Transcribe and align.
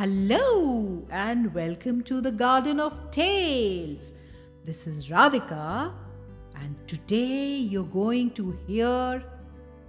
Hello 0.00 1.06
and 1.10 1.52
welcome 1.52 2.02
to 2.04 2.22
the 2.22 2.32
Garden 2.32 2.80
of 2.80 3.10
Tales. 3.10 4.14
This 4.64 4.86
is 4.86 5.08
Radhika, 5.08 5.92
and 6.54 6.74
today 6.88 7.56
you're 7.56 7.84
going 7.84 8.30
to 8.30 8.52
hear 8.66 9.22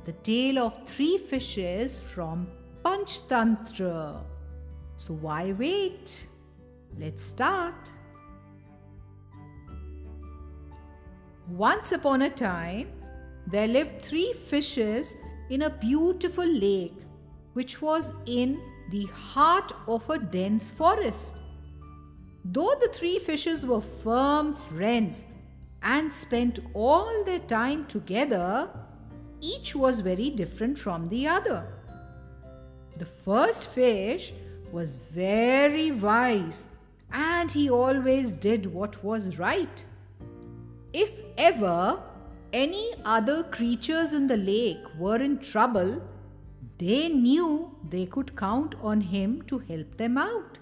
the 0.04 0.12
tale 0.12 0.60
of 0.60 0.86
three 0.86 1.18
fishes 1.18 2.02
from 2.02 2.50
Panchtantra. 2.84 4.22
So, 4.98 5.14
why 5.14 5.54
wait? 5.54 6.26
Let's 7.00 7.24
start. 7.24 7.90
Once 11.48 11.94
upon 11.94 12.24
a 12.24 12.30
time, 12.30 12.90
there 13.48 13.70
lived 13.70 14.02
three 14.02 14.34
fishes 14.34 15.14
in 15.50 15.62
a 15.62 15.70
beautiful 15.70 16.46
lake 16.46 17.00
which 17.54 17.82
was 17.82 18.12
in 18.26 18.60
the 18.92 19.06
heart 19.06 19.72
of 19.88 20.10
a 20.10 20.20
dense 20.20 20.70
forest. 20.70 21.36
Though 22.44 22.76
the 22.82 22.90
three 22.90 23.20
fishes 23.20 23.66
were 23.66 23.82
firm 23.82 24.54
friends 24.56 25.24
and 25.82 26.12
spent 26.12 26.60
all 26.74 27.24
their 27.24 27.40
time 27.40 27.86
together, 27.86 28.70
each 29.40 29.76
was 29.76 30.02
very 30.02 30.30
different 30.30 30.78
from 30.78 31.10
the 31.10 31.28
other. 31.28 31.74
The 32.98 33.06
first 33.06 33.68
fish 33.68 34.34
was 34.72 34.98
very 34.98 35.92
wise 35.92 36.68
and 37.12 37.50
he 37.50 37.70
always 37.70 38.32
did 38.32 38.66
what 38.74 39.04
was 39.04 39.38
right. 39.38 39.84
If 40.94 41.12
ever 41.38 42.02
any 42.54 42.94
other 43.06 43.44
creatures 43.44 44.12
in 44.14 44.28
the 44.28 44.38
lake 44.38 44.84
were 44.98 45.18
in 45.18 45.40
trouble, 45.40 46.02
they 46.82 47.10
knew 47.10 47.76
they 47.90 48.06
could 48.08 48.36
count 48.36 48.76
on 48.82 49.02
him 49.02 49.42
to 49.44 49.60
help 49.60 49.98
them 49.98 50.18
out. 50.18 50.58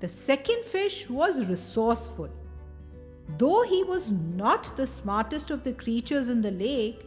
The 0.00 0.08
second 0.08 0.64
fish 0.64 1.08
was 1.08 1.46
resourceful. 1.46 2.28
Though 3.38 3.62
he 3.62 3.82
was 3.84 4.10
not 4.10 4.76
the 4.76 4.86
smartest 4.86 5.50
of 5.50 5.64
the 5.64 5.72
creatures 5.72 6.28
in 6.28 6.42
the 6.42 6.50
lake, 6.50 7.06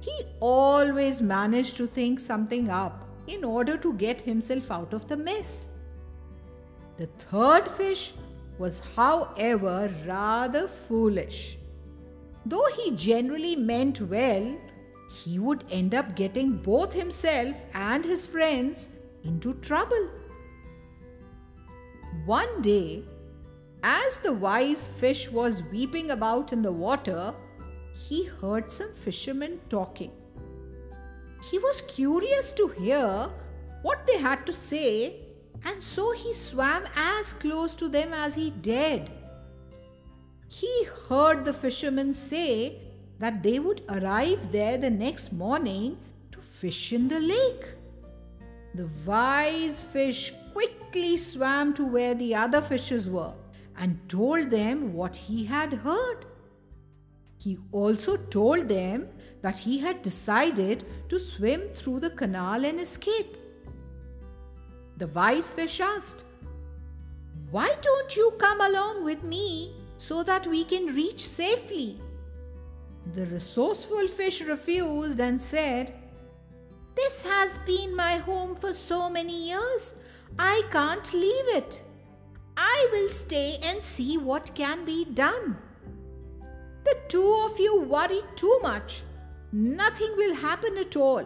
he 0.00 0.16
always 0.38 1.20
managed 1.20 1.76
to 1.78 1.86
think 1.86 2.20
something 2.20 2.70
up 2.70 3.08
in 3.26 3.42
order 3.42 3.76
to 3.78 3.92
get 3.94 4.20
himself 4.20 4.70
out 4.70 4.92
of 4.92 5.08
the 5.08 5.16
mess. 5.16 5.66
The 6.98 7.06
third 7.30 7.68
fish 7.68 8.12
was, 8.58 8.80
however, 8.94 9.92
rather 10.06 10.68
foolish. 10.68 11.58
Though 12.46 12.68
he 12.76 12.90
generally 12.92 13.56
meant 13.56 14.00
well, 14.00 14.56
he 15.12 15.38
would 15.38 15.64
end 15.70 15.94
up 15.94 16.16
getting 16.16 16.56
both 16.56 16.92
himself 16.94 17.54
and 17.74 18.04
his 18.04 18.24
friends 18.24 18.88
into 19.22 19.54
trouble. 19.54 20.08
One 22.24 22.62
day, 22.62 23.04
as 23.82 24.16
the 24.18 24.32
wise 24.32 24.88
fish 24.98 25.30
was 25.30 25.62
weeping 25.70 26.10
about 26.10 26.52
in 26.52 26.62
the 26.62 26.72
water, 26.72 27.34
he 27.94 28.24
heard 28.24 28.72
some 28.72 28.92
fishermen 28.94 29.60
talking. 29.68 30.12
He 31.50 31.58
was 31.58 31.82
curious 31.88 32.52
to 32.54 32.68
hear 32.68 33.28
what 33.82 34.06
they 34.06 34.18
had 34.18 34.46
to 34.46 34.52
say, 34.52 35.16
and 35.64 35.82
so 35.82 36.12
he 36.12 36.32
swam 36.32 36.84
as 36.96 37.32
close 37.34 37.74
to 37.74 37.88
them 37.88 38.12
as 38.12 38.34
he 38.34 38.50
dared. 38.50 39.10
He 40.48 40.86
heard 41.08 41.44
the 41.44 41.52
fishermen 41.52 42.14
say 42.14 42.80
that 43.22 43.40
they 43.40 43.60
would 43.60 43.82
arrive 43.88 44.50
there 44.50 44.76
the 44.76 44.90
next 44.90 45.32
morning 45.32 45.96
to 46.32 46.40
fish 46.40 46.92
in 46.92 47.06
the 47.06 47.20
lake. 47.20 47.66
The 48.74 48.88
wise 49.06 49.78
fish 49.92 50.32
quickly 50.52 51.16
swam 51.16 51.72
to 51.74 51.86
where 51.86 52.16
the 52.16 52.34
other 52.34 52.60
fishes 52.60 53.08
were 53.08 53.32
and 53.78 53.96
told 54.08 54.50
them 54.50 54.92
what 54.92 55.14
he 55.14 55.44
had 55.44 55.72
heard. 55.72 56.24
He 57.36 57.58
also 57.70 58.16
told 58.16 58.68
them 58.68 59.08
that 59.40 59.60
he 59.60 59.78
had 59.78 60.02
decided 60.02 60.84
to 61.08 61.20
swim 61.20 61.62
through 61.76 62.00
the 62.00 62.10
canal 62.10 62.64
and 62.64 62.80
escape. 62.80 63.36
The 64.96 65.06
wise 65.06 65.48
fish 65.48 65.80
asked, 65.80 66.24
Why 67.52 67.76
don't 67.82 68.16
you 68.16 68.32
come 68.36 68.60
along 68.60 69.04
with 69.04 69.22
me 69.22 69.76
so 69.98 70.24
that 70.24 70.44
we 70.44 70.64
can 70.64 70.96
reach 70.96 71.24
safely? 71.24 72.00
The 73.14 73.26
resourceful 73.26 74.08
fish 74.08 74.40
refused 74.42 75.20
and 75.20 75.42
said, 75.42 75.92
This 76.96 77.22
has 77.22 77.58
been 77.66 77.94
my 77.94 78.16
home 78.16 78.56
for 78.56 78.72
so 78.72 79.10
many 79.10 79.48
years. 79.48 79.94
I 80.38 80.62
can't 80.70 81.12
leave 81.12 81.48
it. 81.56 81.82
I 82.56 82.88
will 82.92 83.10
stay 83.10 83.58
and 83.62 83.82
see 83.82 84.16
what 84.16 84.54
can 84.54 84.84
be 84.84 85.04
done. 85.04 85.58
The 86.84 86.96
two 87.08 87.48
of 87.50 87.58
you 87.58 87.82
worry 87.82 88.22
too 88.36 88.58
much. 88.62 89.02
Nothing 89.52 90.14
will 90.16 90.34
happen 90.34 90.78
at 90.78 90.96
all. 90.96 91.24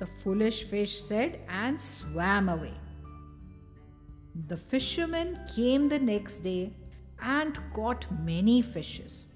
The 0.00 0.06
foolish 0.06 0.64
fish 0.64 1.00
said 1.02 1.40
and 1.48 1.80
swam 1.80 2.48
away. 2.48 2.74
The 4.48 4.56
fisherman 4.56 5.40
came 5.54 5.88
the 5.88 5.98
next 5.98 6.38
day 6.38 6.72
and 7.20 7.58
caught 7.74 8.06
many 8.22 8.62
fishes. 8.62 9.26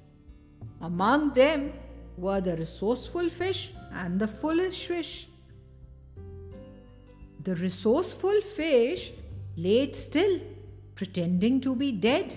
Among 0.80 1.32
them 1.34 1.72
were 2.16 2.40
the 2.40 2.56
resourceful 2.56 3.28
fish 3.30 3.72
and 3.92 4.18
the 4.20 4.28
foolish 4.28 4.86
fish. 4.86 5.28
The 7.44 7.54
resourceful 7.54 8.40
fish 8.42 9.12
laid 9.56 9.96
still, 9.96 10.40
pretending 10.94 11.60
to 11.62 11.74
be 11.74 11.92
dead, 11.92 12.36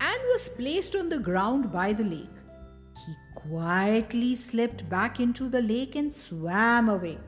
and 0.00 0.20
was 0.32 0.48
placed 0.48 0.96
on 0.96 1.08
the 1.08 1.18
ground 1.18 1.72
by 1.72 1.92
the 1.92 2.04
lake. 2.04 2.36
He 3.06 3.14
quietly 3.34 4.36
slipped 4.36 4.88
back 4.88 5.20
into 5.20 5.48
the 5.48 5.60
lake 5.62 5.96
and 5.96 6.12
swam 6.12 6.88
away. 6.88 7.18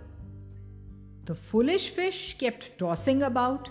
The 1.25 1.35
foolish 1.35 1.91
fish 1.91 2.37
kept 2.39 2.79
tossing 2.79 3.23
about 3.23 3.71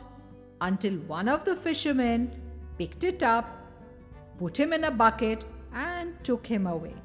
until 0.61 0.93
one 0.93 1.27
of 1.27 1.45
the 1.45 1.55
fishermen 1.55 2.31
picked 2.77 3.03
it 3.03 3.23
up, 3.23 3.47
put 4.37 4.59
him 4.59 4.73
in 4.73 4.83
a 4.83 4.91
bucket, 4.91 5.45
and 5.73 6.13
took 6.23 6.45
him 6.45 6.67
away. 6.67 6.95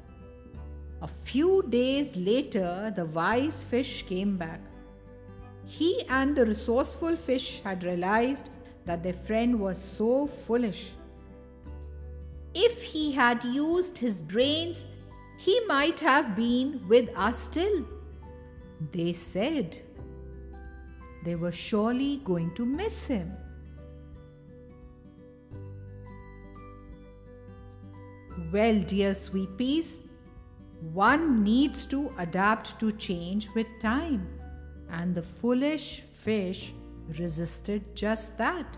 A 1.01 1.07
few 1.07 1.63
days 1.69 2.15
later, 2.15 2.91
the 2.95 3.05
wise 3.05 3.63
fish 3.63 4.05
came 4.07 4.37
back. 4.37 4.61
He 5.65 6.03
and 6.09 6.35
the 6.35 6.45
resourceful 6.45 7.15
fish 7.15 7.61
had 7.63 7.83
realized 7.83 8.49
that 8.85 9.03
their 9.03 9.13
friend 9.13 9.59
was 9.59 9.77
so 9.77 10.27
foolish. 10.27 10.91
If 12.53 12.83
he 12.83 13.11
had 13.11 13.43
used 13.43 13.97
his 13.97 14.21
brains, 14.21 14.85
he 15.37 15.59
might 15.67 15.99
have 15.99 16.35
been 16.35 16.87
with 16.87 17.09
us 17.15 17.37
still. 17.37 17.85
They 18.91 19.13
said 19.13 19.77
they 21.23 21.35
were 21.35 21.51
surely 21.51 22.21
going 22.23 22.53
to 22.55 22.65
miss 22.65 23.05
him. 23.05 23.33
Well, 28.51 28.81
dear 28.81 29.13
sweet 29.13 29.57
peas, 29.57 30.01
one 30.93 31.43
needs 31.43 31.85
to 31.87 32.11
adapt 32.17 32.79
to 32.79 32.91
change 32.91 33.49
with 33.55 33.67
time, 33.81 34.27
and 34.89 35.15
the 35.15 35.21
foolish 35.21 36.03
fish 36.13 36.73
resisted 37.17 37.95
just 37.95 38.37
that. 38.37 38.77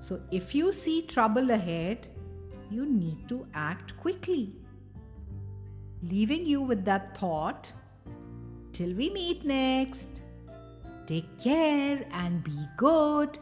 So, 0.00 0.20
if 0.30 0.54
you 0.54 0.72
see 0.72 1.02
trouble 1.02 1.50
ahead, 1.50 2.06
you 2.70 2.86
need 2.86 3.28
to 3.28 3.46
act 3.54 3.96
quickly. 3.96 4.54
Leaving 6.02 6.46
you 6.46 6.60
with 6.62 6.84
that 6.84 7.18
thought, 7.18 7.72
till 8.72 8.94
we 8.94 9.10
meet 9.10 9.44
next, 9.44 10.22
take 11.06 11.38
care 11.38 12.06
and 12.12 12.42
be 12.44 12.66
good. 12.76 13.38